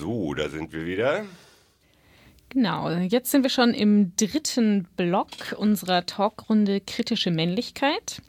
[0.00, 1.26] So, da sind wir wieder.
[2.48, 5.28] Genau, jetzt sind wir schon im dritten Block
[5.58, 8.22] unserer Talkrunde Kritische Männlichkeit.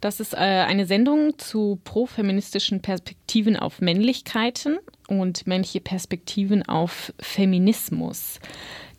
[0.00, 8.40] Das ist äh, eine Sendung zu profeministischen Perspektiven auf Männlichkeiten und männliche Perspektiven auf Feminismus.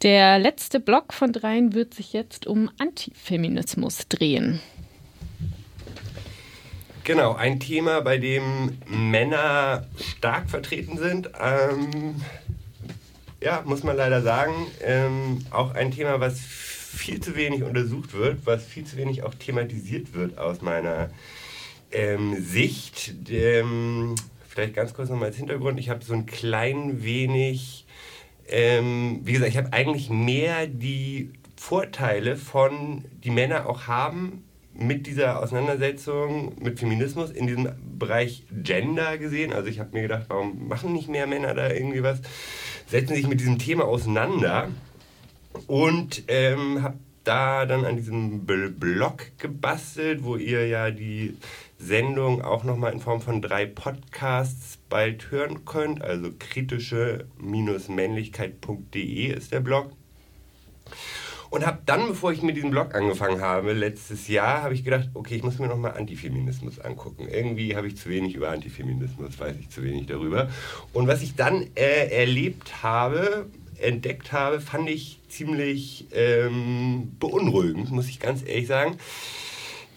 [0.01, 4.61] Der letzte Block von dreien wird sich jetzt um Antifeminismus drehen.
[7.07, 11.29] Genau, ein Thema, bei dem Männer stark vertreten sind.
[11.39, 12.21] Ähm,
[13.41, 14.53] ja, muss man leider sagen.
[14.81, 19.33] Ähm, auch ein Thema, was viel zu wenig untersucht wird, was viel zu wenig auch
[19.33, 21.09] thematisiert wird aus meiner
[21.93, 23.13] ähm, Sicht.
[23.29, 25.79] Ähm, vielleicht ganz kurz nochmal als Hintergrund.
[25.79, 27.85] Ich habe so ein klein wenig,
[28.49, 34.43] ähm, wie gesagt, ich habe eigentlich mehr die Vorteile von, die Männer auch haben
[34.79, 39.53] mit dieser Auseinandersetzung mit Feminismus in diesem Bereich Gender gesehen.
[39.53, 42.21] Also ich habe mir gedacht, warum machen nicht mehr Männer da irgendwie was?
[42.87, 44.67] Setzen sich mit diesem Thema auseinander
[45.65, 51.35] und ähm, habe da dann an diesem Blog gebastelt, wo ihr ja die
[51.77, 56.01] Sendung auch nochmal in Form von drei Podcasts bald hören könnt.
[56.01, 59.91] Also kritische-männlichkeit.de ist der Blog.
[61.49, 65.09] Und habe dann, bevor ich mit diesem Blog angefangen habe, letztes Jahr, habe ich gedacht,
[65.13, 67.27] okay, ich muss mir nochmal Antifeminismus angucken.
[67.29, 70.49] Irgendwie habe ich zu wenig über Antifeminismus, weiß ich zu wenig darüber.
[70.93, 73.47] Und was ich dann äh, erlebt habe,
[73.79, 78.97] entdeckt habe, fand ich ziemlich ähm, beunruhigend, muss ich ganz ehrlich sagen.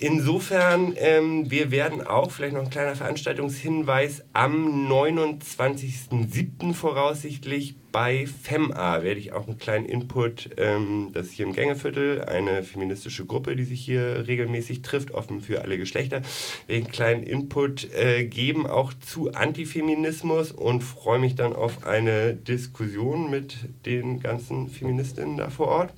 [0.03, 6.73] Insofern, ähm, wir werden auch, vielleicht noch ein kleiner Veranstaltungshinweis, am 29.07.
[6.73, 12.23] voraussichtlich bei FEMA werde ich auch einen kleinen Input, ähm, das ist hier im Gängeviertel,
[12.23, 16.23] eine feministische Gruppe, die sich hier regelmäßig trifft, offen für alle Geschlechter,
[16.67, 22.33] werde einen kleinen Input äh, geben, auch zu Antifeminismus und freue mich dann auf eine
[22.33, 25.93] Diskussion mit den ganzen Feministinnen da vor Ort.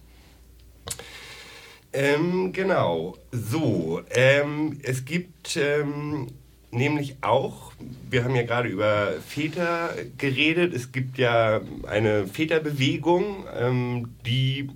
[1.92, 6.28] Ähm, genau, so, ähm, es gibt ähm,
[6.70, 7.72] nämlich auch,
[8.08, 14.70] wir haben ja gerade über Väter geredet, es gibt ja eine Väterbewegung, ähm, die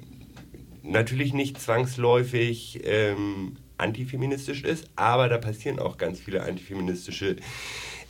[0.82, 7.36] natürlich nicht zwangsläufig ähm, antifeministisch ist, aber da passieren auch ganz viele antifeministische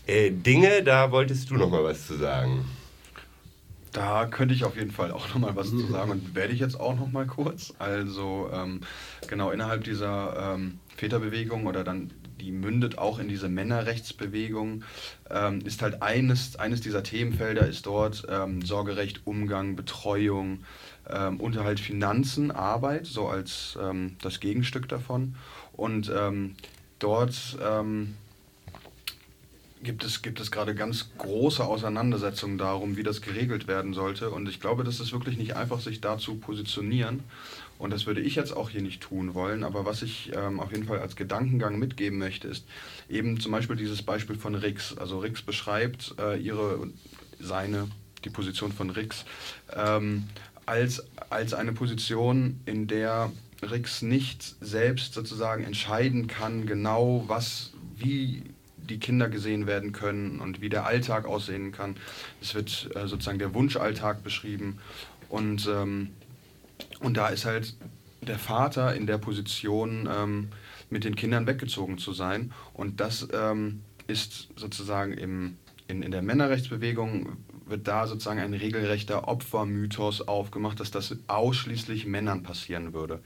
[0.06, 0.83] äh, Dinge.
[0.83, 2.65] Da wolltest du noch mal was zu sagen.
[3.97, 6.61] Da könnte ich auf jeden Fall auch noch mal was zu sagen und werde ich
[6.61, 7.73] jetzt auch noch mal kurz.
[7.79, 8.83] Also ähm,
[9.27, 14.84] genau innerhalb dieser ähm, Väterbewegung oder dann die mündet auch in diese Männerrechtsbewegung,
[15.31, 20.59] ähm, ist halt eines, eines dieser Themenfelder ist dort ähm, Sorgerecht, Umgang, Betreuung,
[21.09, 25.37] ähm, Unterhalt, Finanzen, Arbeit, so als ähm, das Gegenstück davon.
[25.73, 26.13] Und
[26.99, 27.59] dort
[29.87, 34.31] gibt es, gibt es gerade ganz große Auseinandersetzungen darum, wie das geregelt werden sollte.
[34.31, 37.23] Und ich glaube, das ist wirklich nicht einfach, sich da zu positionieren.
[37.79, 39.63] Und das würde ich jetzt auch hier nicht tun wollen.
[39.63, 42.67] Aber was ich ähm, auf jeden Fall als Gedankengang mitgeben möchte, ist
[43.09, 44.99] eben zum Beispiel dieses Beispiel von Rix.
[44.99, 46.91] Also Rix beschreibt äh, ihre,
[47.39, 47.89] seine,
[48.25, 49.25] die Position von Rix
[49.75, 50.25] ähm,
[50.67, 53.31] als, als eine Position, in der
[53.63, 58.43] Rix nicht selbst sozusagen entscheiden kann, genau was, wie
[58.87, 61.97] die Kinder gesehen werden können und wie der Alltag aussehen kann.
[62.41, 64.79] Es wird äh, sozusagen der Wunschalltag beschrieben
[65.29, 66.11] und, ähm,
[67.01, 67.75] und da ist halt
[68.23, 70.49] der Vater in der Position, ähm,
[70.89, 75.57] mit den Kindern weggezogen zu sein und das ähm, ist sozusagen im,
[75.89, 82.43] in, in der Männerrechtsbewegung wird da sozusagen ein regelrechter Opfermythos aufgemacht, dass das ausschließlich Männern
[82.43, 83.21] passieren würde.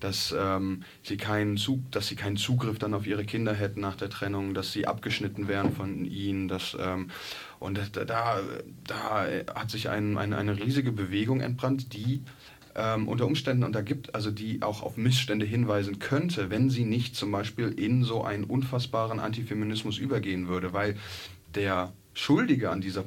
[0.00, 3.96] Dass, ähm, sie keinen Zug, dass sie keinen Zugriff dann auf ihre Kinder hätten nach
[3.96, 6.48] der Trennung, dass sie abgeschnitten wären von ihnen.
[6.48, 7.10] Dass, ähm,
[7.58, 8.40] und da,
[8.86, 12.22] da, hat sich ein, ein, eine riesige Bewegung entbrannt, die
[12.78, 16.84] ähm, unter Umständen und da gibt, also die auch auf Missstände hinweisen könnte, wenn sie
[16.84, 20.96] nicht zum Beispiel in so einen unfassbaren Antifeminismus übergehen würde, weil
[21.54, 23.04] der Schuldige an dieser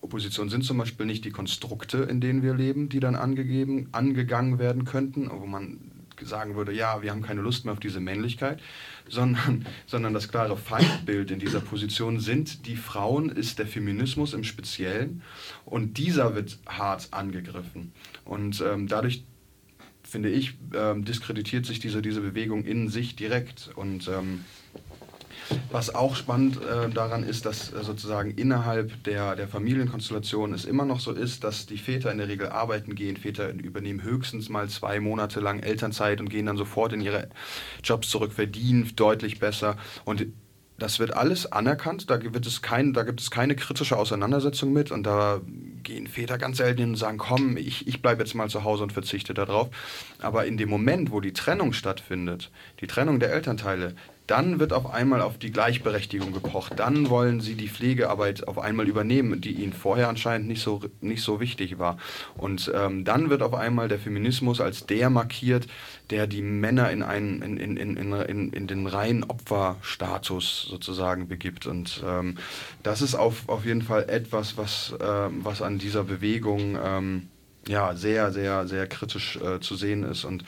[0.00, 4.58] Position sind zum Beispiel nicht die Konstrukte, in denen wir leben, die dann angegeben, angegangen
[4.58, 5.92] werden könnten, wo man
[6.22, 8.62] sagen würde, ja, wir haben keine Lust mehr auf diese Männlichkeit,
[9.06, 14.42] sondern, sondern das klare Feindbild in dieser Position sind die Frauen, ist der Feminismus im
[14.42, 15.20] Speziellen
[15.66, 17.92] und dieser wird hart angegriffen.
[18.24, 19.22] Und ähm, dadurch,
[20.02, 24.46] finde ich, ähm, diskreditiert sich diese, diese Bewegung in sich direkt und ähm,
[25.70, 30.84] was auch spannend äh, daran ist, dass äh, sozusagen innerhalb der, der Familienkonstellation es immer
[30.84, 33.16] noch so ist, dass die Väter in der Regel arbeiten gehen.
[33.16, 37.28] Väter übernehmen höchstens mal zwei Monate lang Elternzeit und gehen dann sofort in ihre
[37.82, 39.76] Jobs zurück, verdienen deutlich besser.
[40.04, 40.26] Und
[40.78, 44.90] das wird alles anerkannt, da, wird es kein, da gibt es keine kritische Auseinandersetzung mit
[44.90, 45.40] und da
[45.82, 48.82] gehen Väter ganz selten hin und sagen, komm, ich, ich bleibe jetzt mal zu Hause
[48.82, 49.70] und verzichte darauf.
[50.20, 52.50] Aber in dem Moment, wo die Trennung stattfindet,
[52.80, 53.94] die Trennung der Elternteile,
[54.26, 56.74] dann wird auf einmal auf die Gleichberechtigung gepocht.
[56.76, 61.22] Dann wollen sie die Pflegearbeit auf einmal übernehmen, die ihnen vorher anscheinend nicht so, nicht
[61.22, 61.98] so wichtig war.
[62.36, 65.66] Und ähm, dann wird auf einmal der Feminismus als der markiert,
[66.10, 71.66] der die Männer in, einen, in, in, in, in, in den reinen Opferstatus sozusagen begibt.
[71.66, 72.36] Und ähm,
[72.82, 77.28] das ist auf, auf jeden Fall etwas, was, äh, was an dieser Bewegung ähm,
[77.68, 80.24] ja, sehr, sehr, sehr kritisch äh, zu sehen ist.
[80.24, 80.44] Und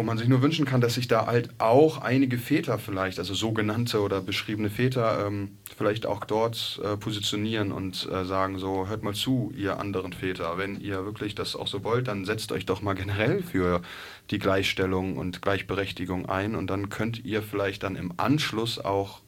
[0.00, 3.34] wo man sich nur wünschen kann, dass sich da halt auch einige Väter vielleicht, also
[3.34, 9.02] sogenannte oder beschriebene Väter, ähm, vielleicht auch dort äh, positionieren und äh, sagen so, hört
[9.02, 12.64] mal zu, ihr anderen Väter, wenn ihr wirklich das auch so wollt, dann setzt euch
[12.64, 13.82] doch mal generell für
[14.30, 19.20] die Gleichstellung und Gleichberechtigung ein und dann könnt ihr vielleicht dann im Anschluss auch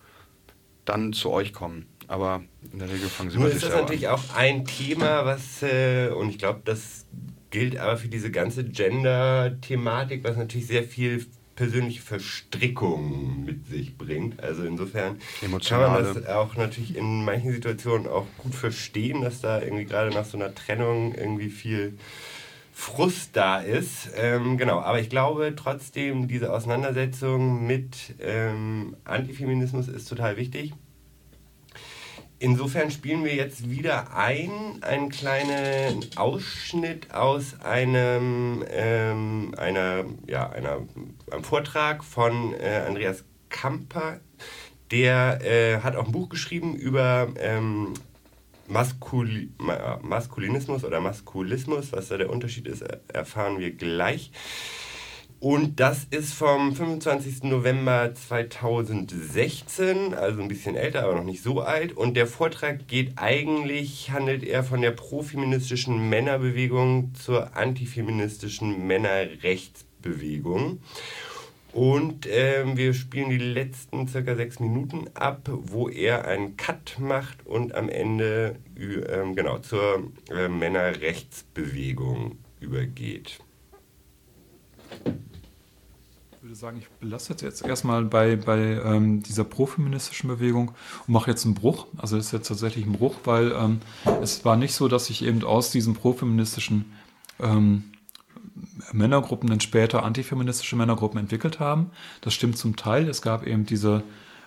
[0.86, 1.84] dann zu euch kommen.
[2.08, 2.42] Aber
[2.72, 4.14] in der Regel fangen sie Nur ist das natürlich an.
[4.14, 7.04] auch ein Thema, was, äh, und ich glaube, das
[7.52, 14.42] gilt aber für diese ganze Gender-Thematik, was natürlich sehr viel persönliche Verstrickung mit sich bringt.
[14.42, 15.84] Also insofern Emotionale.
[15.84, 20.10] kann man das auch natürlich in manchen Situationen auch gut verstehen, dass da irgendwie gerade
[20.10, 21.98] nach so einer Trennung irgendwie viel
[22.72, 24.10] Frust da ist.
[24.16, 30.72] Ähm, genau, aber ich glaube trotzdem, diese Auseinandersetzung mit ähm, Antifeminismus ist total wichtig.
[32.42, 40.78] Insofern spielen wir jetzt wieder ein, einen kleinen Ausschnitt aus einem, ähm, einer, ja, einer,
[41.30, 44.18] einem Vortrag von äh, Andreas Kamper.
[44.90, 47.94] Der äh, hat auch ein Buch geschrieben über ähm,
[48.66, 49.50] Maskul
[50.02, 51.92] Maskulinismus oder Maskulismus.
[51.92, 54.32] Was da der Unterschied ist, erfahren wir gleich.
[55.42, 57.42] Und das ist vom 25.
[57.42, 61.96] November 2016, also ein bisschen älter, aber noch nicht so alt.
[61.96, 70.78] Und der Vortrag geht eigentlich, handelt er von der profeministischen Männerbewegung zur antifeministischen Männerrechtsbewegung.
[71.72, 77.44] Und ähm, wir spielen die letzten circa sechs Minuten ab, wo er einen Cut macht
[77.46, 83.40] und am Ende ähm, genau zur äh, Männerrechtsbewegung übergeht
[86.52, 90.72] würde sagen, ich belasse jetzt erstmal bei, bei ähm, dieser profeministischen Bewegung
[91.06, 91.86] und mache jetzt einen Bruch.
[91.96, 93.80] Also das ist jetzt tatsächlich ein Bruch, weil ähm,
[94.20, 96.92] es war nicht so, dass sich eben aus diesen profeministischen
[97.40, 97.84] ähm,
[98.92, 101.90] Männergruppen dann später antifeministische Männergruppen entwickelt haben.
[102.20, 103.08] Das stimmt zum Teil.
[103.08, 104.02] Es gab eben diese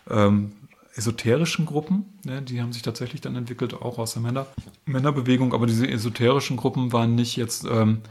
[0.08, 0.52] ähm,
[0.96, 4.46] esoterischen Gruppen, ne, die haben sich tatsächlich dann entwickelt, auch aus der Männer
[4.86, 8.02] Männerbewegung, aber diese esoterischen Gruppen waren nicht jetzt ähm,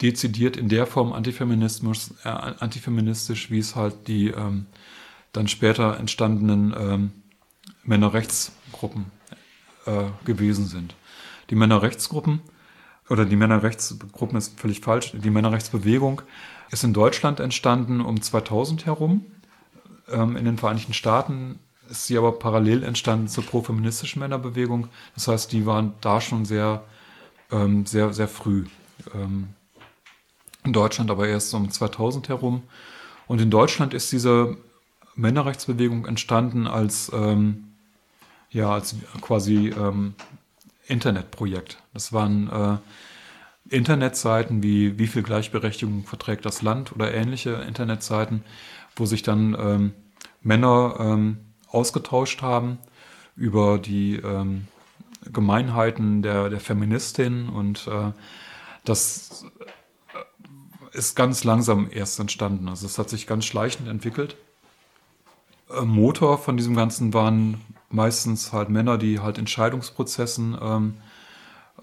[0.00, 4.66] dezidiert in der Form Antifeminismus, äh, antifeministisch, wie es halt die ähm,
[5.32, 7.12] dann später entstandenen ähm,
[7.84, 9.06] Männerrechtsgruppen
[9.86, 10.94] äh, gewesen sind.
[11.50, 12.40] Die Männerrechtsgruppen
[13.08, 15.12] oder die Männerrechtsgruppen ist völlig falsch.
[15.14, 16.22] Die Männerrechtsbewegung
[16.70, 19.26] ist in Deutschland entstanden um 2000 herum.
[20.08, 21.58] Ähm, in den Vereinigten Staaten
[21.90, 24.88] ist sie aber parallel entstanden zur profeministischen Männerbewegung.
[25.14, 26.84] Das heißt, die waren da schon sehr,
[27.50, 28.64] ähm, sehr, sehr früh.
[29.14, 29.48] Ähm,
[30.64, 32.62] in Deutschland aber erst um 2000 herum.
[33.26, 34.56] Und in Deutschland ist diese
[35.14, 37.74] Männerrechtsbewegung entstanden als, ähm,
[38.50, 40.14] ja, als quasi ähm,
[40.86, 41.78] Internetprojekt.
[41.92, 48.44] Das waren äh, Internetseiten wie Wie viel Gleichberechtigung verträgt das Land oder ähnliche Internetseiten,
[48.96, 49.92] wo sich dann ähm,
[50.42, 52.78] Männer ähm, ausgetauscht haben
[53.36, 54.68] über die ähm,
[55.32, 58.12] Gemeinheiten der, der Feministin und äh,
[58.84, 59.46] das
[60.94, 62.68] ist ganz langsam erst entstanden.
[62.68, 64.36] Also es hat sich ganz schleichend entwickelt.
[65.70, 67.60] Äh, Motor von diesem Ganzen waren
[67.90, 70.94] meistens halt Männer, die halt Entscheidungsprozessen ähm,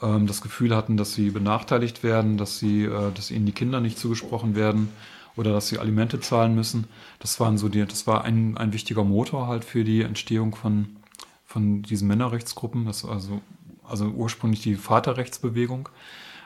[0.02, 3.82] ähm, das Gefühl hatten, dass sie benachteiligt werden, dass sie, äh, dass ihnen die Kinder
[3.82, 4.90] nicht zugesprochen werden
[5.36, 6.88] oder dass sie Alimente zahlen müssen.
[7.20, 10.98] Das waren so die, das war ein, ein wichtiger Motor halt für die Entstehung von,
[11.46, 12.86] von diesen Männerrechtsgruppen.
[12.86, 13.42] Das also,
[13.88, 15.90] also ursprünglich die Vaterrechtsbewegung.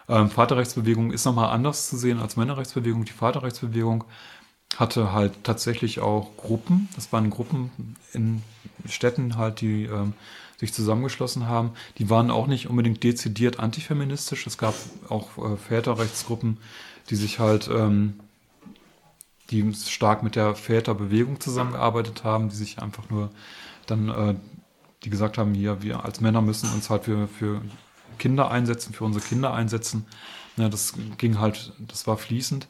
[0.07, 3.05] Ähm, Vaterrechtsbewegung ist nochmal anders zu sehen als Männerrechtsbewegung.
[3.05, 4.03] Die Vaterrechtsbewegung
[4.75, 6.89] hatte halt tatsächlich auch Gruppen.
[6.95, 8.43] Das waren Gruppen in
[8.87, 10.13] Städten halt, die ähm,
[10.57, 11.71] sich zusammengeschlossen haben.
[11.97, 14.47] Die waren auch nicht unbedingt dezidiert antifeministisch.
[14.47, 14.75] Es gab
[15.09, 16.57] auch äh, Väterrechtsgruppen,
[17.09, 18.19] die sich halt, ähm,
[19.51, 23.29] die stark mit der Väterbewegung zusammengearbeitet haben, die sich einfach nur
[23.85, 24.35] dann, äh,
[25.03, 27.61] die gesagt haben, hier, wir als Männer müssen uns halt für, für
[28.17, 30.05] Kinder einsetzen, für unsere Kinder einsetzen.
[30.57, 32.67] Ja, das ging halt, das war fließend.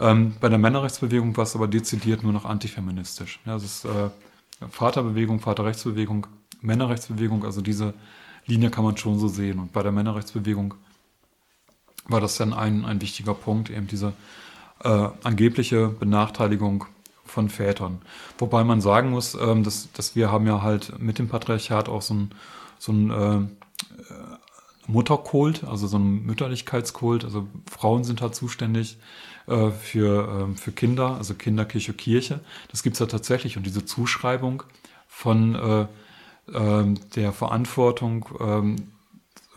[0.00, 3.38] Ähm, bei der Männerrechtsbewegung war es aber dezidiert nur noch antifeministisch.
[3.46, 4.10] Ja, das ist, äh,
[4.70, 6.26] Vaterbewegung, Vaterrechtsbewegung,
[6.60, 7.94] Männerrechtsbewegung, also diese
[8.46, 9.58] Linie kann man schon so sehen.
[9.58, 10.74] Und bei der Männerrechtsbewegung
[12.06, 14.14] war das dann ein, ein wichtiger Punkt, eben diese
[14.82, 16.86] äh, angebliche Benachteiligung
[17.24, 18.00] von Vätern.
[18.38, 22.02] Wobei man sagen muss, ähm, dass, dass wir haben ja halt mit dem Patriarchat auch
[22.02, 22.30] so ein,
[22.78, 24.08] so ein äh,
[24.88, 27.24] Mutterkult, also so ein Mütterlichkeitskult.
[27.24, 28.96] Also Frauen sind halt zuständig
[29.46, 32.40] äh, für, äh, für Kinder, also Kinderkirche, Kirche.
[32.70, 33.56] Das gibt es ja tatsächlich.
[33.56, 34.62] Und diese Zuschreibung
[35.06, 35.86] von äh,
[36.54, 38.76] ähm, der Verantwortung ähm,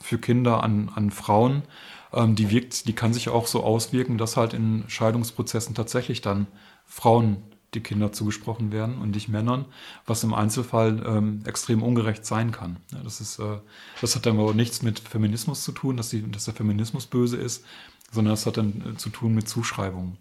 [0.01, 1.63] für Kinder an, an Frauen,
[2.11, 6.47] ähm, die wirkt, die kann sich auch so auswirken, dass halt in Scheidungsprozessen tatsächlich dann
[6.85, 7.37] Frauen
[7.73, 9.65] die Kinder zugesprochen werden und nicht Männern,
[10.05, 12.77] was im Einzelfall ähm, extrem ungerecht sein kann.
[12.91, 13.59] Ja, das, ist, äh,
[14.01, 17.37] das hat dann aber nichts mit Feminismus zu tun, dass, die, dass der Feminismus böse
[17.37, 17.63] ist,
[18.11, 20.17] sondern das hat dann äh, zu tun mit Zuschreibungen.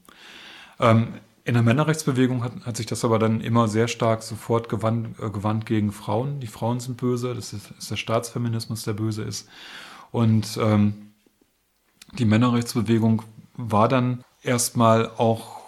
[0.78, 1.08] Ähm,
[1.44, 5.30] in der Männerrechtsbewegung hat, hat, sich das aber dann immer sehr stark sofort gewandt, äh,
[5.30, 6.38] gewandt gegen Frauen.
[6.38, 9.48] Die Frauen sind böse, das ist, ist der Staatsfeminismus, der böse ist.
[10.12, 11.10] Und ähm,
[12.12, 13.22] die Männerrechtsbewegung
[13.56, 15.59] war dann erstmal auch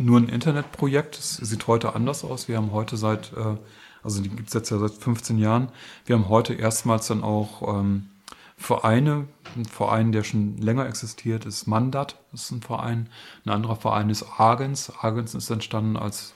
[0.00, 1.18] nur ein Internetprojekt.
[1.18, 2.48] Es sieht heute anders aus.
[2.48, 3.56] Wir haben heute seit, äh,
[4.02, 5.68] also die gibt es jetzt ja seit 15 Jahren,
[6.06, 8.08] wir haben heute erstmals dann auch ähm,
[8.56, 9.26] Vereine.
[9.56, 13.08] Ein Verein, der schon länger existiert, ist Mandat, das ist ein Verein.
[13.44, 14.92] Ein anderer Verein ist Argens.
[15.00, 16.34] Argens ist entstanden als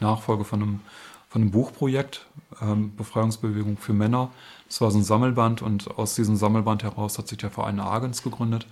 [0.00, 0.80] Nachfolge von einem,
[1.28, 2.26] von einem Buchprojekt,
[2.60, 4.30] ähm, Befreiungsbewegung für Männer.
[4.68, 8.22] Das war so ein Sammelband und aus diesem Sammelband heraus hat sich der Verein Argens
[8.22, 8.66] gegründet.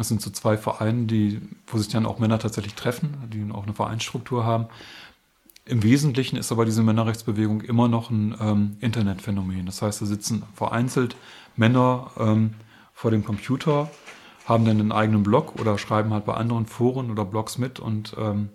[0.00, 3.64] Das sind so zwei Vereine, die, wo sich dann auch Männer tatsächlich treffen, die auch
[3.64, 4.64] eine Vereinsstruktur haben.
[5.66, 9.66] Im Wesentlichen ist aber diese Männerrechtsbewegung immer noch ein ähm, Internetphänomen.
[9.66, 11.16] Das heißt, da sitzen vereinzelt
[11.54, 12.54] Männer ähm,
[12.94, 13.90] vor dem Computer,
[14.46, 18.16] haben dann einen eigenen Blog oder schreiben halt bei anderen Foren oder Blogs mit und
[18.18, 18.48] ähm,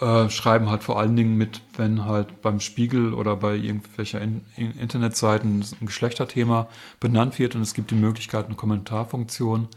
[0.00, 4.42] äh, schreiben halt vor allen Dingen mit, wenn halt beim Spiegel oder bei irgendwelcher in,
[4.56, 6.68] in Internetseiten ein Geschlechterthema
[7.00, 9.68] benannt wird und es gibt die Möglichkeit, eine Kommentarfunktion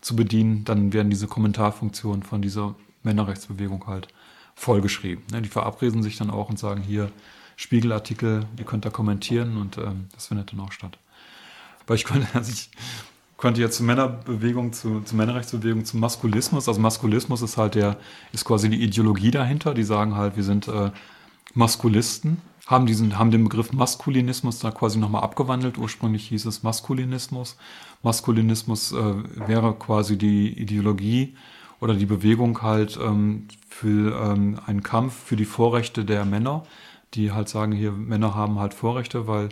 [0.00, 4.08] zu bedienen, dann werden diese Kommentarfunktionen von dieser Männerrechtsbewegung halt
[4.54, 5.24] vollgeschrieben.
[5.30, 7.10] Ne, die verabreden sich dann auch und sagen hier
[7.56, 10.98] Spiegelartikel, ihr könnt da kommentieren und ähm, das findet dann auch statt.
[11.86, 12.70] Weil ich konnte, also ich
[13.38, 16.68] könnte jetzt zur Männerbewegung, zu, zur Männerrechtsbewegung, zum Maskulismus.
[16.68, 17.96] Also Maskulismus ist halt der,
[18.32, 19.74] ist quasi die Ideologie dahinter.
[19.74, 20.90] Die sagen halt, wir sind äh,
[21.54, 25.78] Maskulisten, haben diesen, haben den Begriff Maskulinismus da quasi nochmal abgewandelt.
[25.78, 27.56] Ursprünglich hieß es Maskulinismus.
[28.02, 29.14] Maskulinismus äh,
[29.46, 31.36] wäre quasi die Ideologie
[31.80, 36.64] oder die Bewegung halt ähm, für ähm, einen Kampf für die Vorrechte der Männer,
[37.14, 39.50] die halt sagen, hier Männer haben halt Vorrechte, weil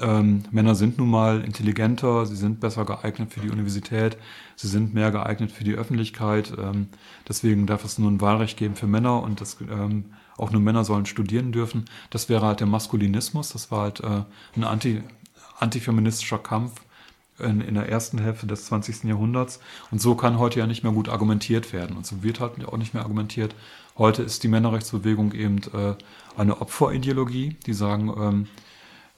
[0.00, 4.16] ähm, Männer sind nun mal intelligenter, sie sind besser geeignet für die Universität,
[4.56, 6.52] sie sind mehr geeignet für die Öffentlichkeit.
[6.58, 6.88] Ähm,
[7.28, 10.84] deswegen darf es nur ein Wahlrecht geben für Männer und das, ähm, auch nur Männer
[10.84, 11.86] sollen studieren dürfen.
[12.10, 14.24] Das wäre halt der Maskulinismus, das war halt äh,
[14.56, 15.02] ein anti,
[15.58, 16.72] antifeministischer Kampf
[17.38, 19.04] in, in, der ersten Hälfte des 20.
[19.04, 19.60] Jahrhunderts.
[19.90, 21.96] Und so kann heute ja nicht mehr gut argumentiert werden.
[21.96, 23.54] Und so wird halt auch nicht mehr argumentiert.
[23.98, 25.94] Heute ist die Männerrechtsbewegung eben äh,
[26.36, 28.46] eine Opferideologie, die sagen, ähm,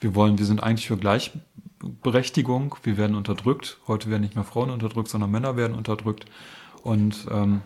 [0.01, 3.79] wir wollen, wir sind eigentlich für Gleichberechtigung, wir werden unterdrückt.
[3.87, 6.27] Heute werden nicht mehr Frauen unterdrückt, sondern Männer werden unterdrückt.
[6.83, 7.63] Und, ähm,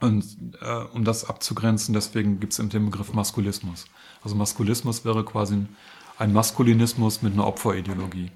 [0.00, 0.24] und
[0.60, 3.86] äh, um das abzugrenzen, deswegen gibt es eben den Begriff Maskulismus.
[4.22, 5.76] Also Maskulismus wäre quasi ein,
[6.18, 8.30] ein Maskulinismus mit einer Opferideologie.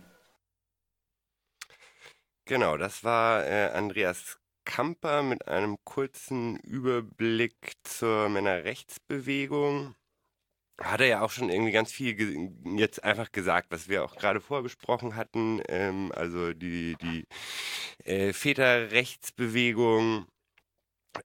[2.45, 9.95] Genau, das war äh, Andreas Kamper mit einem kurzen Überblick zur Männerrechtsbewegung
[10.81, 14.41] hat er ja auch schon irgendwie ganz viel jetzt einfach gesagt, was wir auch gerade
[14.41, 14.71] vorher
[15.17, 15.63] hatten.
[15.69, 17.25] Ähm, also die, die
[18.05, 20.27] äh, Väterrechtsbewegung.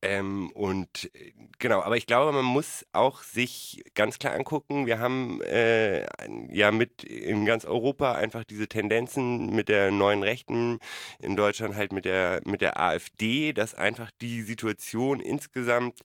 [0.01, 4.99] Ähm, und äh, genau, aber ich glaube, man muss auch sich ganz klar angucken, wir
[4.99, 6.05] haben äh,
[6.49, 10.79] ja mit in ganz Europa einfach diese Tendenzen mit der neuen Rechten,
[11.19, 15.99] in Deutschland halt mit der, mit der AfD, dass einfach die Situation insgesamt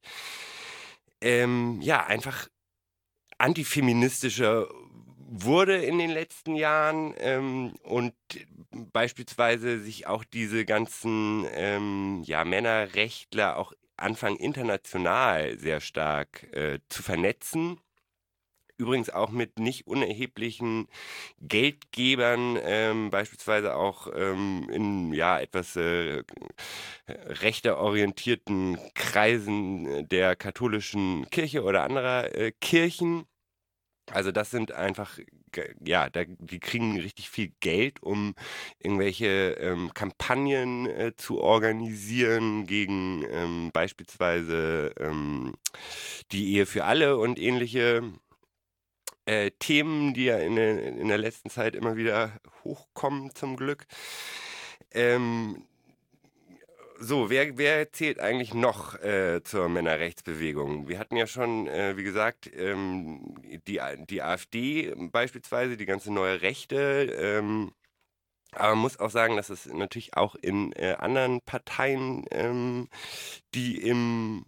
[1.21, 2.49] ähm, ja einfach
[3.39, 4.69] antifeministischer
[5.29, 8.15] wurde in den letzten Jahren ähm, und
[8.93, 17.03] beispielsweise sich auch diese ganzen ähm, ja, Männerrechtler auch anfangen international sehr stark äh, zu
[17.03, 17.81] vernetzen.
[18.79, 20.89] Übrigens auch mit nicht unerheblichen
[21.41, 26.23] Geldgebern, ähm, beispielsweise auch ähm, in ja etwas äh,
[27.07, 33.25] rechter orientierten Kreisen der katholischen Kirche oder anderer äh, Kirchen.
[34.13, 35.19] Also das sind einfach,
[35.85, 38.35] ja, da, die kriegen richtig viel Geld, um
[38.79, 45.55] irgendwelche ähm, Kampagnen äh, zu organisieren gegen ähm, beispielsweise ähm,
[46.31, 48.03] die Ehe für alle und ähnliche
[49.27, 52.33] äh, Themen, die ja in, in, der letzten Zeit immer wieder
[52.65, 53.87] hochkommen zum Glück.
[54.93, 55.67] Ähm,
[56.99, 60.89] so, wer, wer zählt eigentlich noch äh, zur Männerrechtsbewegung?
[60.89, 63.35] Wir hatten ja schon, äh, wie gesagt, ähm,
[63.67, 67.15] die, die AfD beispielsweise, die ganze neue Rechte.
[67.21, 67.73] Ähm,
[68.53, 72.89] aber man muss auch sagen, dass es natürlich auch in äh, anderen Parteien, ähm,
[73.55, 74.45] die im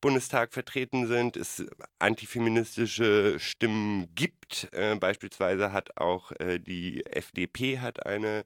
[0.00, 1.64] Bundestag vertreten sind, es
[1.98, 4.68] antifeministische Stimmen gibt.
[4.72, 8.44] Äh, beispielsweise hat auch äh, die FDP hat eine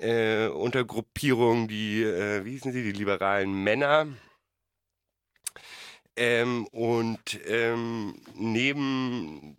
[0.00, 4.06] äh, Untergruppierung, die, äh, wie hießen sie, die liberalen Männer.
[6.16, 9.56] Ähm, und ähm, neben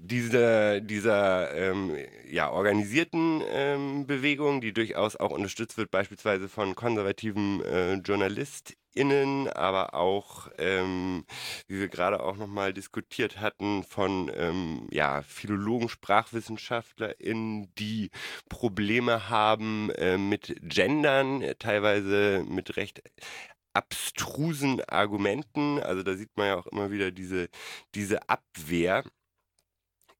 [0.00, 1.96] dieser, dieser ähm,
[2.30, 9.94] ja, organisierten ähm, Bewegung, die durchaus auch unterstützt wird, beispielsweise von konservativen äh, JournalistInnen, aber
[9.94, 11.24] auch, ähm,
[11.66, 18.10] wie wir gerade auch nochmal diskutiert hatten, von ähm, ja, Philologen, SprachwissenschaftlerInnen, die
[18.48, 23.02] Probleme haben äh, mit Gendern, teilweise mit recht
[23.74, 25.80] abstrusen Argumenten.
[25.80, 27.48] Also da sieht man ja auch immer wieder diese,
[27.94, 29.04] diese Abwehr.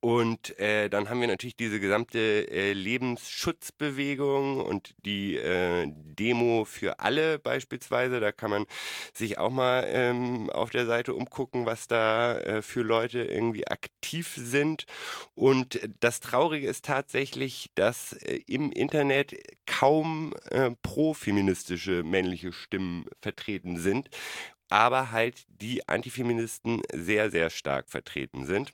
[0.01, 2.19] Und äh, dann haben wir natürlich diese gesamte
[2.51, 8.21] äh, Lebensschutzbewegung und die äh, Demo für alle beispielsweise.
[8.21, 8.67] Da kann man
[9.13, 14.33] sich auch mal ähm, auf der Seite umgucken, was da äh, für Leute irgendwie aktiv
[14.37, 14.87] sind.
[15.35, 19.35] Und das Traurige ist tatsächlich, dass äh, im Internet
[19.67, 24.11] kaum äh, pro-feministische männliche Stimmen vertreten sind,
[24.69, 28.73] aber halt die Antifeministen sehr, sehr stark vertreten sind.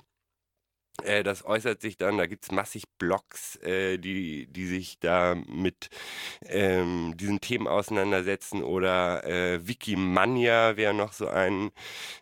[1.03, 5.35] Äh, das äußert sich dann, da gibt es massig Blogs, äh, die, die sich da
[5.35, 5.89] mit
[6.47, 11.73] ähm, diesen Themen auseinandersetzen oder äh, Wikimania wäre noch so ein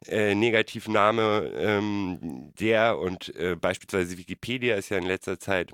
[0.07, 5.73] äh, Negativname, ähm, der und äh, beispielsweise Wikipedia ist ja in letzter Zeit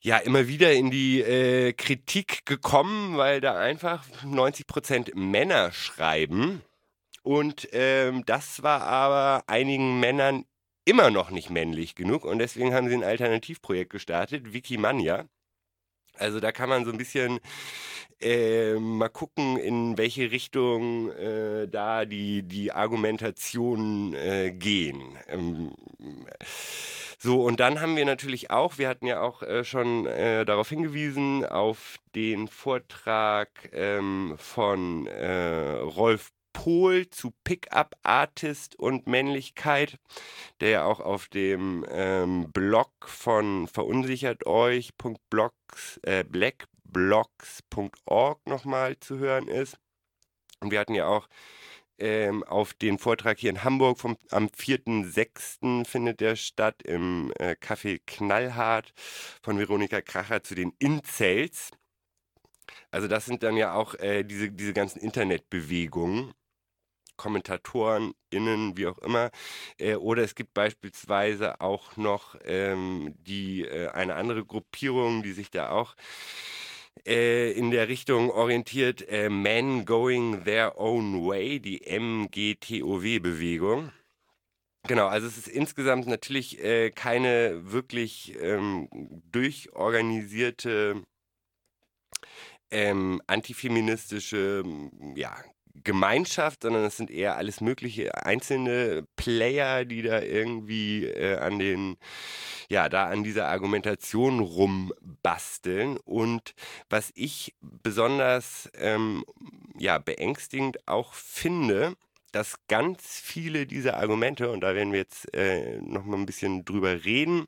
[0.00, 6.62] ja immer wieder in die äh, Kritik gekommen, weil da einfach 90% Männer schreiben.
[7.22, 10.44] Und ähm, das war aber einigen Männern
[10.88, 15.28] immer noch nicht männlich genug und deswegen haben sie ein Alternativprojekt gestartet, Wikimania.
[16.14, 17.40] Also da kann man so ein bisschen
[18.20, 25.16] äh, mal gucken, in welche Richtung äh, da die, die Argumentationen äh, gehen.
[25.28, 25.74] Ähm,
[27.18, 30.68] so, und dann haben wir natürlich auch, wir hatten ja auch äh, schon äh, darauf
[30.68, 40.00] hingewiesen, auf den Vortrag ähm, von äh, Rolf Pol zu Pickup Artist und Männlichkeit,
[40.60, 49.46] der ja auch auf dem ähm, Blog von verunsichert euch.blogs äh, blackblogs.org nochmal zu hören
[49.46, 49.78] ist.
[50.58, 51.28] Und wir hatten ja auch
[51.96, 55.86] ähm, auf den Vortrag hier in Hamburg vom, am 4.6.
[55.86, 58.92] findet der statt im äh, Café Knallhart
[59.42, 61.70] von Veronika Kracher zu den Incels.
[62.90, 66.34] Also das sind dann ja auch äh, diese, diese ganzen Internetbewegungen.
[67.18, 69.30] Kommentatoren, innen, wie auch immer.
[69.78, 75.50] Äh, oder es gibt beispielsweise auch noch ähm, die, äh, eine andere Gruppierung, die sich
[75.50, 75.94] da auch
[77.06, 83.92] äh, in der Richtung orientiert, äh, Men Going Their Own Way, die MGTOW-Bewegung.
[84.86, 88.88] Genau, also es ist insgesamt natürlich äh, keine wirklich ähm,
[89.30, 91.02] durchorganisierte
[92.70, 94.62] ähm, antifeministische
[95.14, 95.36] ja,
[95.84, 101.96] Gemeinschaft, sondern es sind eher alles mögliche einzelne Player, die da irgendwie äh, an den,
[102.68, 105.96] ja, da an dieser Argumentation rumbasteln.
[105.98, 106.54] Und
[106.88, 109.24] was ich besonders, ähm,
[109.78, 111.94] ja, beängstigend auch finde,
[112.32, 117.04] dass ganz viele dieser Argumente, und da werden wir jetzt äh, nochmal ein bisschen drüber
[117.04, 117.46] reden,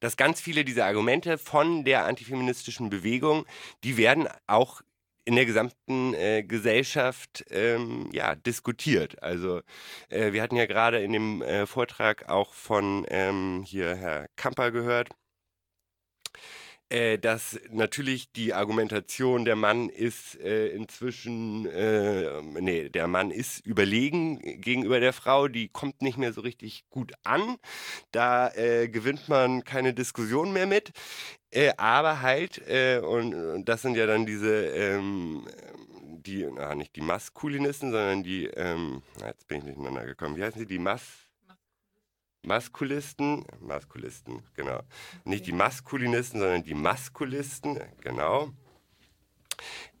[0.00, 3.44] dass ganz viele dieser Argumente von der antifeministischen Bewegung,
[3.84, 4.82] die werden auch
[5.28, 9.22] in der gesamten äh, Gesellschaft ähm, ja, diskutiert.
[9.22, 9.60] Also
[10.08, 14.70] äh, wir hatten ja gerade in dem äh, Vortrag auch von ähm, hier Herr Kamper
[14.70, 15.10] gehört,
[16.90, 23.66] äh, dass natürlich die Argumentation, der Mann ist äh, inzwischen, äh, nee, der Mann ist
[23.66, 27.56] überlegen gegenüber der Frau, die kommt nicht mehr so richtig gut an.
[28.10, 30.92] Da äh, gewinnt man keine Diskussion mehr mit.
[31.50, 35.46] Äh, aber halt, äh, und, und, das sind ja dann diese, ähm,
[36.28, 40.60] die, na, nicht die Maskulinisten, sondern die, ähm, jetzt bin ich durcheinander gekommen, wie heißen
[40.60, 41.27] sie, die Mas...
[42.48, 44.80] Maskulisten, Maskulisten, genau.
[45.24, 48.50] Nicht die Maskulinisten, sondern die Maskulisten, genau.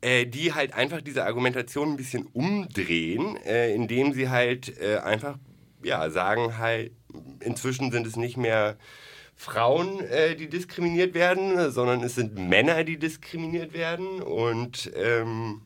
[0.00, 5.38] Äh, die halt einfach diese Argumentation ein bisschen umdrehen, äh, indem sie halt äh, einfach
[5.82, 6.92] ja, sagen halt,
[7.40, 8.78] inzwischen sind es nicht mehr
[9.34, 14.22] Frauen, äh, die diskriminiert werden, sondern es sind Männer, die diskriminiert werden.
[14.22, 15.62] Und ähm,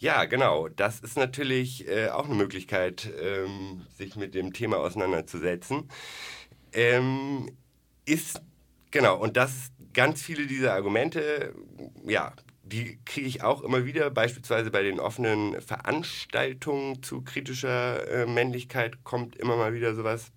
[0.00, 5.90] ja, genau, das ist natürlich äh, auch eine Möglichkeit, ähm, sich mit dem Thema auseinanderzusetzen.
[6.72, 7.50] Ähm,
[8.06, 8.40] ist,
[8.90, 11.54] genau, und das ganz viele dieser Argumente,
[12.06, 12.32] ja,
[12.62, 19.04] die kriege ich auch immer wieder, beispielsweise bei den offenen Veranstaltungen zu kritischer äh, Männlichkeit
[19.04, 20.32] kommt immer mal wieder sowas.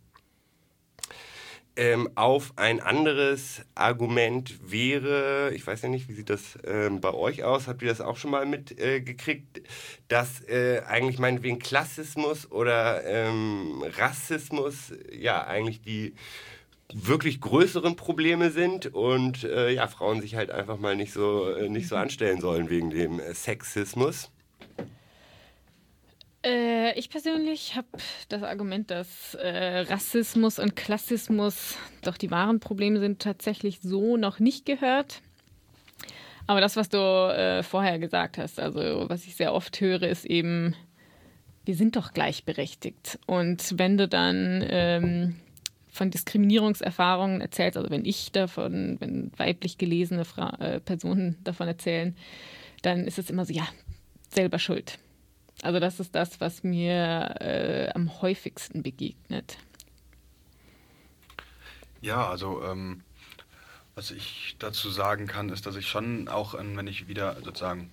[1.76, 7.12] Ähm, auf ein anderes Argument wäre, ich weiß ja nicht, wie sieht das ähm, bei
[7.12, 7.68] euch aus?
[7.68, 9.62] Habt ihr das auch schon mal mitgekriegt, äh,
[10.08, 16.14] dass äh, eigentlich meinetwegen Klassismus oder ähm, Rassismus ja eigentlich die
[16.94, 21.70] wirklich größeren Probleme sind und äh, ja, Frauen sich halt einfach mal nicht so, äh,
[21.70, 24.32] nicht so anstellen sollen wegen dem äh, Sexismus.
[26.46, 27.88] Äh, ich persönlich habe
[28.30, 34.40] das Argument, dass äh, Rassismus und Klassismus doch die wahren Probleme sind, tatsächlich so noch
[34.40, 35.22] nicht gehört.
[36.46, 40.26] Aber das, was du äh, vorher gesagt hast, also was ich sehr oft höre, ist
[40.26, 40.76] eben,
[41.64, 43.20] wir sind doch gleichberechtigt.
[43.26, 45.36] Und wenn du dann ähm,
[45.90, 52.18] von Diskriminierungserfahrungen erzählst, also wenn ich davon, wenn weiblich gelesene Fra äh, Personen davon erzählen,
[52.82, 53.66] dann ist es immer so, ja,
[54.30, 55.00] selber schuld.
[55.64, 59.58] Also das ist das, was mir äh, am häufigsten begegnet.
[62.02, 63.02] Ja, also ähm,
[63.96, 67.90] was ich dazu sagen kann, ist, dass ich schon auch, wenn ich wieder sozusagen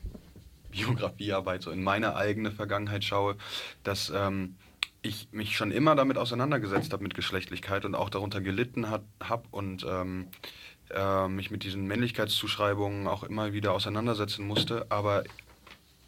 [0.72, 3.36] Biografiearbeit so in meine eigene Vergangenheit schaue,
[3.84, 4.56] dass ähm,
[5.02, 9.86] ich mich schon immer damit auseinandergesetzt habe mit Geschlechtlichkeit und auch darunter gelitten habe und
[9.88, 10.26] ähm,
[10.90, 14.86] äh, mich mit diesen Männlichkeitszuschreibungen auch immer wieder auseinandersetzen musste.
[14.88, 15.22] Aber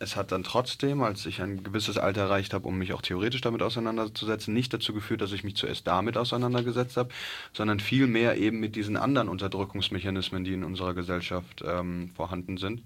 [0.02, 3.40] es hat dann trotzdem, als ich ein gewisses Alter erreicht habe, um mich auch theoretisch
[3.40, 7.10] damit auseinanderzusetzen, nicht dazu geführt, dass ich mich zuerst damit auseinandergesetzt habe,
[7.52, 12.82] sondern vielmehr eben mit diesen anderen Unterdrückungsmechanismen, die in unserer Gesellschaft ähm, vorhanden sind.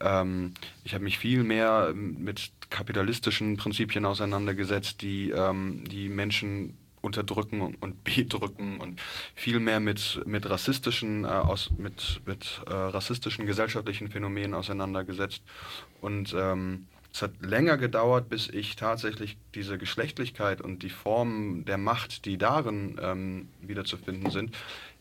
[0.00, 6.76] Ähm, ich habe mich viel mehr mit kapitalistischen Prinzipien auseinandergesetzt, die ähm, die Menschen
[7.08, 9.00] unterdrücken und bedrücken und
[9.34, 15.42] viel mehr mit, mit rassistischen, äh, aus, mit, mit äh, rassistischen gesellschaftlichen Phänomenen auseinandergesetzt.
[16.00, 21.78] Und ähm, es hat länger gedauert, bis ich tatsächlich diese Geschlechtlichkeit und die Formen der
[21.78, 24.54] Macht, die darin ähm, wiederzufinden sind,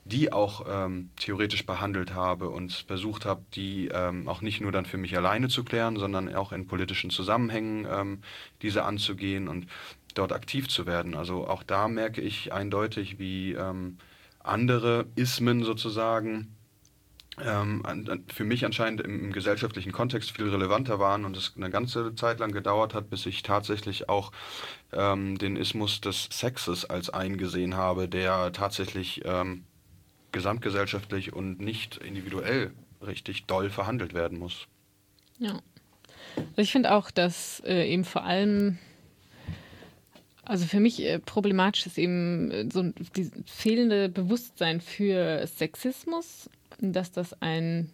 [0.06, 4.86] die auch ähm, theoretisch behandelt habe und versucht habe, die ähm, auch nicht nur dann
[4.86, 8.20] für mich alleine zu klären, sondern auch in politischen Zusammenhängen ähm,
[8.62, 9.68] diese anzugehen und
[10.14, 11.16] dort aktiv zu werden.
[11.16, 13.98] Also auch da merke ich eindeutig, wie ähm,
[14.40, 16.56] andere Ismen sozusagen
[17.40, 17.84] ähm,
[18.34, 22.40] für mich anscheinend im, im, gesellschaftlichen Kontext viel relevanter waren und es eine ganze Zeit
[22.40, 24.32] lang gedauert hat, bis ich tatsächlich auch
[24.92, 29.66] ähm, den Ismus des Sexes als eingesehen habe, der tatsächlich ähm,
[30.32, 32.72] gesamtgesellschaftlich und nicht individuell
[33.06, 34.68] richtig doll verhandelt werden muss.
[35.38, 35.60] Ja.
[36.36, 38.80] Also ich finde auch, dass äh, eben vor allem,
[40.48, 47.12] also für mich äh, problematisch ist eben äh, so das fehlende Bewusstsein für Sexismus, dass
[47.12, 47.90] das ein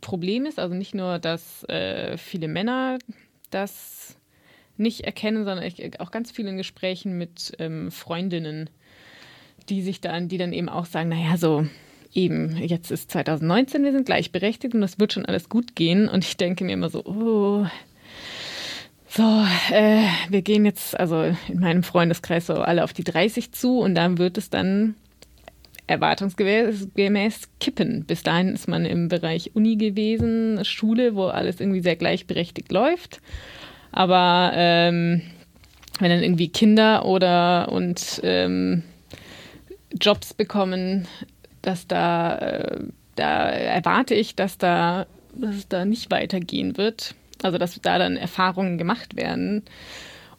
[0.00, 0.58] Problem ist.
[0.58, 2.98] Also nicht nur, dass äh, viele Männer
[3.50, 4.16] das
[4.76, 8.70] nicht erkennen, sondern ich, auch ganz viele in Gesprächen mit ähm, Freundinnen
[9.68, 11.66] die sich dann, die dann eben auch sagen, naja, so
[12.12, 16.08] eben, jetzt ist 2019, wir sind gleichberechtigt und das wird schon alles gut gehen.
[16.08, 17.66] Und ich denke mir immer so, oh,
[19.14, 23.78] so, äh, wir gehen jetzt, also in meinem Freundeskreis so alle auf die 30 zu
[23.78, 24.94] und dann wird es dann
[25.86, 28.04] erwartungsgemäß kippen.
[28.06, 33.20] Bis dahin ist man im Bereich Uni gewesen, Schule, wo alles irgendwie sehr gleichberechtigt läuft.
[33.90, 35.20] Aber ähm,
[35.98, 38.82] wenn dann irgendwie Kinder oder und ähm,
[40.00, 41.06] Jobs bekommen,
[41.60, 42.80] dass da, äh,
[43.16, 47.14] da erwarte ich, dass da, dass es da nicht weitergehen wird.
[47.44, 49.64] Also dass da dann Erfahrungen gemacht werden.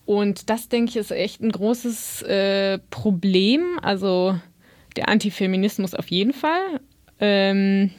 [0.06, 3.80] Und das, denke ich, ist echt ein großes äh, Problem.
[3.82, 4.38] Also
[4.96, 6.82] der Antifeminismus auf jeden Fall.
[7.20, 7.92] Ähm,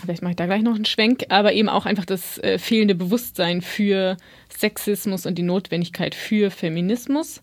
[0.00, 2.94] vielleicht mache ich da gleich noch einen Schwenk, aber eben auch einfach das äh, fehlende
[2.94, 4.16] Bewusstsein für
[4.56, 7.42] Sexismus und die Notwendigkeit für Feminismus.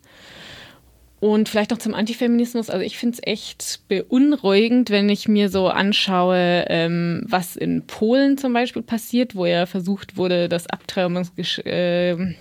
[1.24, 2.70] Und vielleicht noch zum Antifeminismus.
[2.70, 8.38] Also ich finde es echt beunruhigend, wenn ich mir so anschaue, ähm, was in Polen
[8.38, 12.36] zum Beispiel passiert, wo ja versucht wurde, das Abtreibungsgesch äh,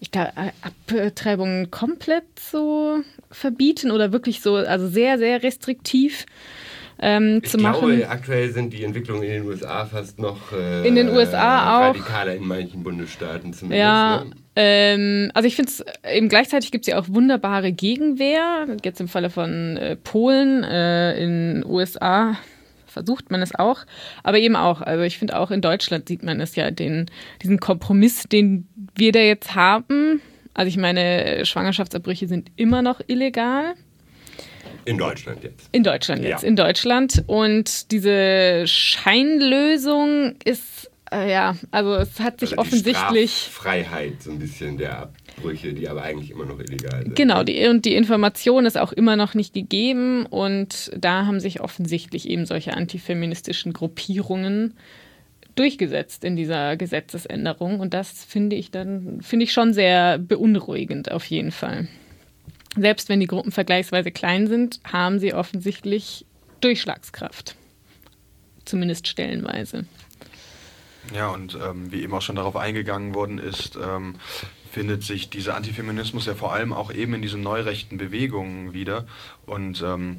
[0.00, 0.32] ich glaube,
[0.62, 6.24] Abtreibungen komplett so verbieten oder wirklich so, also sehr, sehr restriktiv
[7.00, 8.04] ähm, ich zu glaube, machen.
[8.08, 11.82] aktuell sind die Entwicklungen in den USA fast noch äh, In den USA auch.
[11.88, 13.80] radikaler in manchen Bundesstaaten zumindest.
[13.80, 14.30] Ja, Ne?
[14.56, 18.66] ähm, also ich finde es eben gleichzeitig gibt es ja auch wunderbare Gegenwehr.
[18.84, 22.36] Jetzt im Falle von äh, Polen, äh, in den USA
[22.86, 23.80] versucht man es auch,
[24.22, 24.80] aber eben auch.
[24.80, 27.06] Also ich finde auch in Deutschland sieht man es ja, den,
[27.42, 30.20] diesen Kompromiss, den wir da jetzt haben.
[30.54, 33.74] Also ich meine, Schwangerschaftsabbrüche sind immer noch illegal.
[34.86, 35.68] In Deutschland jetzt.
[35.72, 36.48] In Deutschland jetzt, Ja.
[36.48, 37.24] in Deutschland.
[37.26, 43.32] Und diese Scheinlösung ist, äh, ja, also es hat sich Also offensichtlich.
[43.52, 44.98] Freiheit so ein bisschen der
[45.38, 47.16] Abbrüche, die aber eigentlich immer noch illegal sind.
[47.16, 50.26] Genau, die, und die Information ist auch immer noch nicht gegeben.
[50.26, 54.74] Und da haben sich offensichtlich eben solche antifeministischen Gruppierungen
[55.56, 57.78] durchgesetzt in dieser Gesetzesänderung.
[57.80, 61.86] Und das finde ich dann, finde ich schon sehr beunruhigend auf jeden Fall.
[62.76, 66.26] Selbst wenn die Gruppen vergleichsweise klein sind, haben sie offensichtlich
[66.60, 67.56] Durchschlagskraft.
[68.64, 69.84] Zumindest stellenweise.
[71.14, 74.16] Ja, und ähm, wie eben auch schon darauf eingegangen worden ist, ähm,
[74.74, 79.06] findet sich dieser Antifeminismus ja vor allem auch eben in diesen neurechten Bewegungen wieder.
[79.46, 80.18] Und ähm,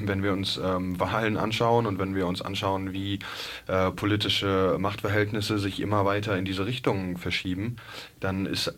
[0.00, 3.20] wenn wir uns ähm, Wahlen anschauen und wenn wir uns anschauen, wie
[3.68, 7.76] äh, politische Machtverhältnisse sich immer weiter in diese Richtung verschieben,
[8.18, 8.72] dann ist, äh,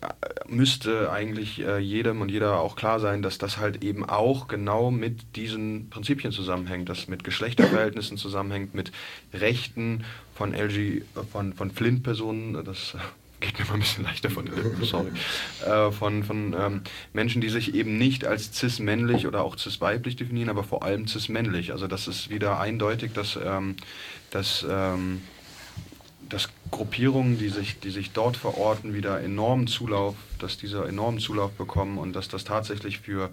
[0.47, 4.91] müsste eigentlich äh, jedem und jeder auch klar sein, dass das halt eben auch genau
[4.91, 8.91] mit diesen Prinzipien zusammenhängt, dass mit Geschlechterverhältnissen zusammenhängt, mit
[9.33, 12.95] Rechten von LG, von, von Flint-Personen, das
[13.39, 15.11] geht mir mal ein bisschen leichter von den Lippen, sorry,
[15.65, 16.81] äh, von, von ähm,
[17.13, 21.71] Menschen, die sich eben nicht als cis-männlich oder auch cis-weiblich definieren, aber vor allem cis-männlich.
[21.71, 23.75] Also das ist wieder eindeutig, dass, ähm,
[24.31, 25.21] dass, ähm,
[26.27, 31.51] dass Gruppierungen, die sich, die sich dort verorten, wieder enormen Zulauf, dass diese enormen Zulauf
[31.51, 33.31] bekommen und dass das tatsächlich für,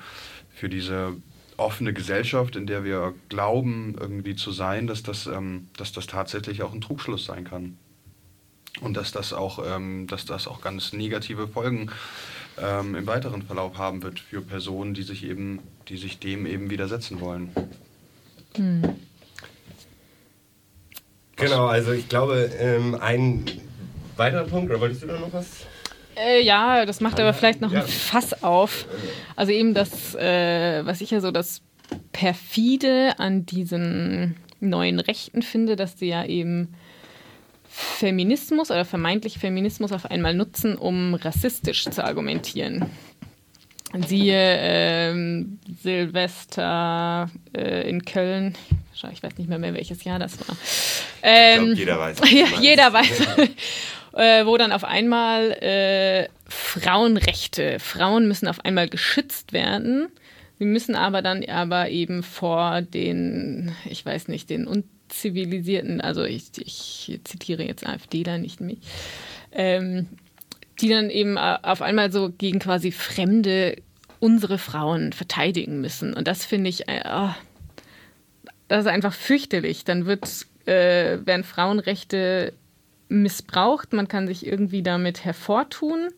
[0.54, 1.14] für diese
[1.56, 6.62] offene Gesellschaft, in der wir glauben, irgendwie zu sein, dass das, ähm, dass das tatsächlich
[6.62, 7.78] auch ein Trugschluss sein kann.
[8.80, 11.90] Und dass das auch, ähm, dass das auch ganz negative Folgen
[12.62, 16.68] ähm, im weiteren Verlauf haben wird für Personen, die sich eben, die sich dem eben
[16.70, 17.50] widersetzen wollen.
[21.36, 23.44] Genau, also ich glaube, ähm, ein
[24.16, 25.66] weiterer Punkt, oder wolltest du da noch was?
[26.16, 27.82] Äh, ja, das macht aber vielleicht noch Ja.
[27.82, 28.86] ein Fass auf.
[29.36, 31.60] Also eben das, äh, was ich ja so das
[32.12, 36.74] perfide an diesen neuen Rechten finde, dass sie ja eben
[37.68, 42.86] Feminismus oder vermeintlich Feminismus auf einmal nutzen, um rassistisch zu argumentieren.
[44.06, 48.54] Siehe ähm, Silvester äh, in Köln,
[48.92, 50.56] ich weiß nicht mehr, mehr welches Jahr das war.
[50.56, 52.18] Ich Ähm, glaube, jeder weiß.
[52.30, 53.20] ja, jeder weiß.
[54.16, 60.08] äh, wo dann auf einmal äh, Frauenrechte, Frauen müssen auf einmal geschützt werden.
[60.58, 64.66] Sie müssen aber dann aber eben vor den, ich weiß nicht, den
[65.06, 68.78] unzivilisierten, also ich, ich zitiere jetzt AfDler, nicht mich,
[69.52, 70.08] ähm,
[70.80, 73.76] die dann eben äh, auf einmal so gegen quasi Fremde
[74.20, 76.14] unsere Frauen verteidigen müssen.
[76.14, 77.30] Und das finde ich, äh, oh,
[78.68, 79.84] das ist einfach fürchterlich.
[79.84, 82.52] Dann wird, äh, werden Frauenrechte
[83.08, 86.08] missbraucht, man kann sich irgendwie damit hervortun.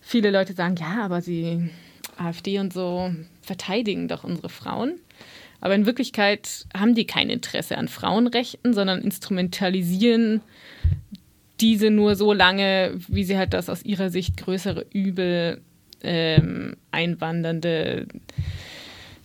[0.00, 1.68] Viele Leute sagen, ja, aber sie,
[2.16, 3.10] AfD und so,
[3.42, 4.98] verteidigen doch unsere Frauen.
[5.60, 10.40] Aber in Wirklichkeit haben die kein Interesse an Frauenrechten, sondern instrumentalisieren
[11.60, 15.60] diese nur so lange, wie sie halt das aus ihrer Sicht größere Übel
[16.02, 18.06] ähm, einwandernde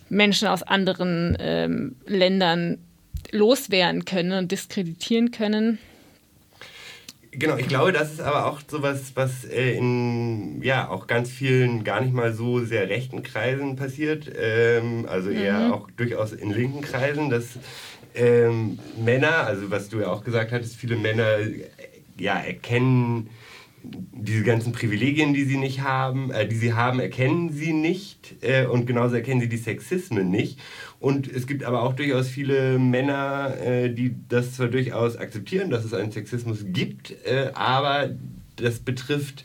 [0.10, 2.80] Menschen aus anderen ähm, Ländern
[3.32, 5.80] loswerden können und diskreditieren können.
[7.38, 11.84] Genau, ich glaube, das ist aber auch sowas, was äh, in ja auch ganz vielen
[11.84, 16.82] gar nicht mal so sehr rechten Kreisen passiert, ähm, also eher auch durchaus in linken
[16.82, 17.60] Kreisen, dass
[18.16, 21.68] ähm, Männer, also was du ja auch gesagt hattest, viele Männer äh,
[22.18, 23.30] ja erkennen
[23.84, 28.66] diese ganzen Privilegien, die sie nicht haben, äh, die sie haben, erkennen sie nicht äh,
[28.66, 30.60] und genauso erkennen sie die Sexismen nicht.
[31.00, 35.86] Und es gibt aber auch durchaus viele Männer, äh, die das zwar durchaus akzeptieren, dass
[35.86, 38.10] es einen Sexismus gibt, äh, aber
[38.56, 39.44] das betrifft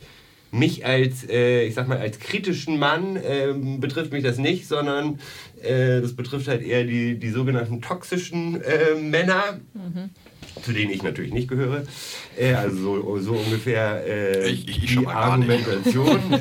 [0.53, 5.21] mich als, äh, ich sag mal, als kritischen Mann ähm, betrifft mich das nicht, sondern
[5.63, 9.61] äh, das betrifft halt eher die, die sogenannten toxischen äh, Männer,
[10.63, 11.85] zu denen ich natürlich nicht gehöre.
[12.37, 15.07] Äh, also so, so ungefähr äh, Ich- ich die.
[15.07, 16.19] Argumentation.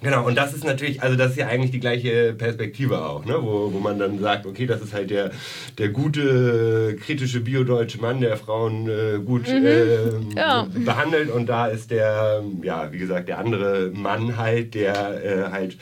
[0.00, 3.24] ähm, Genau, und das ist natürlich, also das ist ja eigentlich die gleiche Perspektive auch,
[3.24, 3.36] ne?
[3.40, 5.30] wo, wo man dann sagt, okay, das ist halt der,
[5.76, 9.66] der gute, kritische biodeutsche Mann, der Frauen äh, gut mhm.
[9.66, 10.68] äh, ja.
[10.72, 15.76] behandelt und da ist der, ja, wie gesagt, der andere Mann halt, der äh, halt,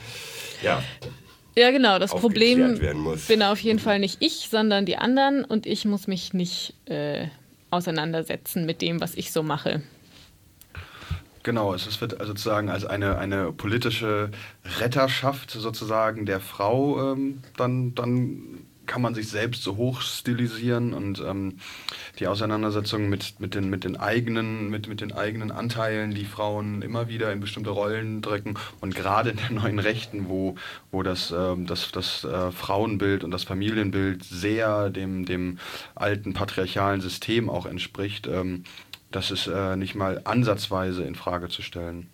[0.63, 0.83] ja.
[1.59, 2.79] Ja, genau, das Problem
[3.29, 7.29] bin auf jeden Fall nicht ich, sondern die anderen und ich muss mich nicht äh,
[7.71, 9.83] auseinandersetzen mit dem, was ich so mache.
[11.47, 14.33] Genau, es wird sozusagen als eine, eine politische
[14.81, 21.21] Retterschaft sozusagen der Frau ähm, dann, dann kann man sich selbst so hoch stilisieren und
[21.21, 21.59] ähm,
[22.19, 26.83] die Auseinandersetzung mit, mit, den, mit, den eigenen, mit, mit den eigenen Anteilen, die Frauen
[26.83, 30.55] immer wieder in bestimmte Rollen drücken und gerade in der neuen Rechten, wo,
[30.91, 35.59] wo das, ähm, das, das äh, Frauenbild und das Familienbild sehr dem, dem
[35.95, 38.65] alten patriarchalen System auch entspricht, ähm,
[39.17, 42.11] das ist äh, nicht mal ansatzweise in Frage zu stellen.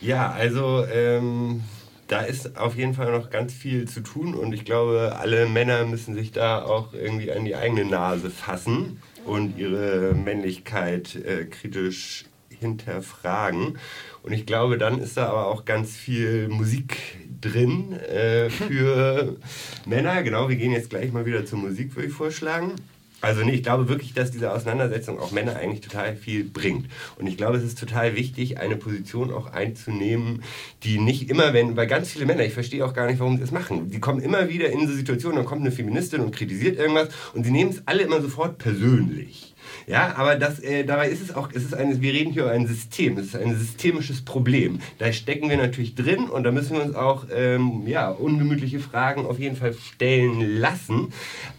[0.00, 1.62] Ja, also ähm,
[2.08, 5.86] da ist auf jeden Fall noch ganz viel zu tun und ich glaube, alle Männer
[5.86, 12.24] müssen sich da auch irgendwie an die eigene Nase fassen und ihre Männlichkeit äh, kritisch
[12.48, 13.78] hinterfragen.
[14.24, 16.96] Und ich glaube, dann ist da aber auch ganz viel Musik
[17.40, 19.36] drin äh, für
[19.84, 20.24] Männer.
[20.24, 22.74] Genau, wir gehen jetzt gleich mal wieder zur Musik, würde ich vorschlagen.
[23.22, 26.86] Also nee, ich glaube wirklich, dass diese Auseinandersetzung auch Männer eigentlich total viel bringt.
[27.18, 30.42] Und ich glaube, es ist total wichtig, eine Position auch einzunehmen,
[30.82, 33.40] die nicht immer, wenn, weil ganz viele Männer, ich verstehe auch gar nicht, warum sie
[33.40, 36.78] das machen, die kommen immer wieder in so Situationen, dann kommt eine Feministin und kritisiert
[36.78, 39.55] irgendwas und sie nehmen es alle immer sofort persönlich.
[39.86, 42.50] Ja, aber das, äh, dabei ist es auch, es ist eine, wir reden hier über
[42.50, 44.80] ein System, es ist ein systemisches Problem.
[44.98, 49.26] Da stecken wir natürlich drin und da müssen wir uns auch ähm, ja, ungemütliche Fragen
[49.26, 51.12] auf jeden Fall stellen lassen.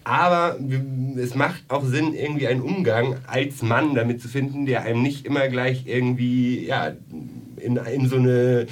[0.04, 0.58] Aber
[1.18, 5.26] es macht auch Sinn, irgendwie einen Umgang als Mann damit zu finden, der einem nicht
[5.26, 6.94] immer gleich irgendwie ja,
[7.56, 8.68] in, in so eine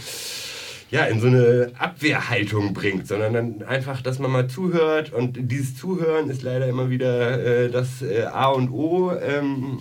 [0.95, 5.75] ja, in so eine Abwehrhaltung bringt, sondern dann einfach, dass man mal zuhört und dieses
[5.75, 9.11] Zuhören ist leider immer wieder äh, das äh, A und O.
[9.11, 9.79] Ähm,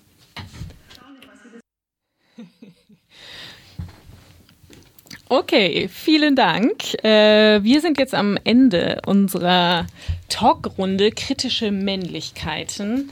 [5.30, 7.04] Okay, vielen Dank.
[7.04, 9.86] Äh, wir sind jetzt am Ende unserer
[10.30, 13.10] Talkrunde Kritische Männlichkeiten.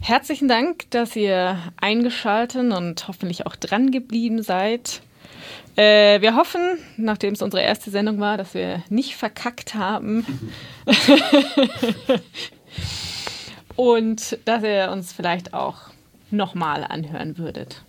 [0.00, 5.02] Herzlichen Dank, dass ihr eingeschaltet und hoffentlich auch dran geblieben seid.
[5.74, 10.24] Äh, wir hoffen, nachdem es unsere erste Sendung war, dass wir nicht verkackt haben.
[13.74, 15.78] und dass ihr uns vielleicht auch
[16.30, 17.82] nochmal anhören würdet.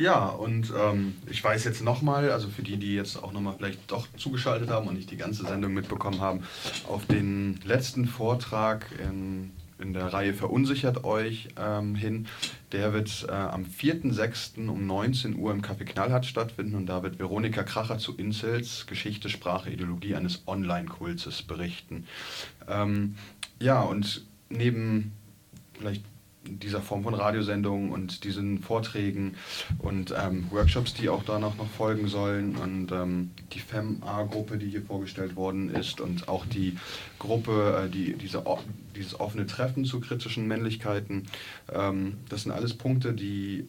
[0.00, 3.90] ja, und ähm, ich weiß jetzt nochmal, also für die, die jetzt auch nochmal vielleicht
[3.90, 6.42] doch zugeschaltet haben und nicht die ganze Sendung mitbekommen haben,
[6.88, 12.28] auf den letzten Vortrag in, in der Reihe Verunsichert euch ähm, hin.
[12.72, 14.68] Der wird äh, am 4.6.
[14.68, 19.28] um 19 Uhr im Café Knallhart stattfinden und da wird Veronika Kracher zu Incels Geschichte,
[19.28, 22.06] Sprache, Ideologie eines Online-Kultes berichten.
[22.66, 23.16] Ähm,
[23.60, 25.12] ja, und neben
[25.78, 26.04] vielleicht
[26.44, 29.34] dieser Form von Radiosendungen und diesen Vorträgen
[29.78, 34.82] und ähm, Workshops, die auch danach noch folgen sollen und ähm, die FEM-A-Gruppe, die hier
[34.82, 36.76] vorgestellt worden ist und auch die
[37.18, 38.42] Gruppe, äh, die, diese,
[38.96, 41.28] dieses offene Treffen zu kritischen Männlichkeiten.
[41.72, 43.68] Ähm, das sind alles Punkte, die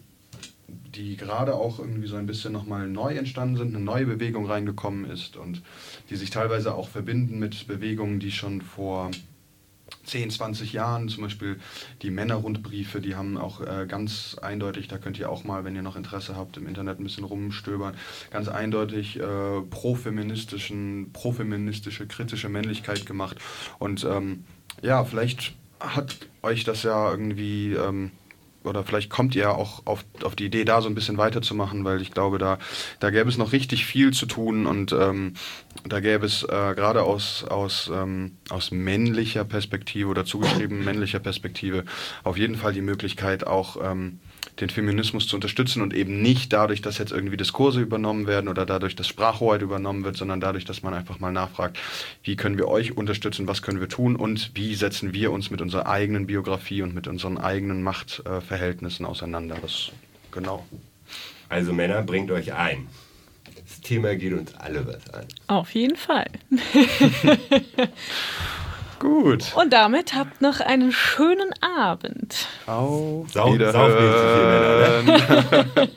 [0.95, 5.03] die gerade auch irgendwie so ein bisschen nochmal neu entstanden sind, eine neue Bewegung reingekommen
[5.03, 5.61] ist und
[6.09, 9.11] die sich teilweise auch verbinden mit Bewegungen, die schon vor
[10.05, 11.59] 10, 20 Jahren, zum Beispiel
[12.01, 15.81] die Männerrundbriefe, die haben auch äh, ganz eindeutig, da könnt ihr auch mal, wenn ihr
[15.81, 17.95] noch Interesse habt, im Internet ein bisschen rumstöbern,
[18.31, 23.37] ganz eindeutig äh, profeministischen, profeministische, kritische Männlichkeit gemacht.
[23.79, 24.43] Und ähm,
[24.81, 28.11] ja, vielleicht hat euch das ja irgendwie ähm,
[28.64, 32.01] oder vielleicht kommt ihr auch auf, auf die Idee, da so ein bisschen weiterzumachen, weil
[32.01, 32.59] ich glaube, da,
[32.99, 35.34] da gäbe es noch richtig viel zu tun und ähm,
[35.88, 41.86] da gäbe es äh, gerade aus, aus, ähm, aus männlicher Perspektive oder zugeschrieben männlicher Perspektive
[42.24, 44.20] auf jeden Fall die Möglichkeit, auch ähm,
[44.59, 48.65] den Feminismus zu unterstützen und eben nicht dadurch, dass jetzt irgendwie Diskurse übernommen werden oder
[48.65, 51.77] dadurch, dass Sprachhoheit übernommen wird, sondern dadurch, dass man einfach mal nachfragt,
[52.23, 55.61] wie können wir euch unterstützen, was können wir tun und wie setzen wir uns mit
[55.61, 59.57] unserer eigenen Biografie und mit unseren eigenen Machtverhältnissen auseinander.
[59.61, 59.91] Das,
[60.31, 60.65] genau.
[61.49, 62.87] Also Männer, bringt euch ein.
[63.67, 65.25] Das Thema geht uns alle was an.
[65.47, 66.27] Auf jeden Fall.
[69.01, 69.53] Gut.
[69.55, 72.47] Und damit habt noch einen schönen Abend.
[72.67, 75.07] Auf Wiederhören.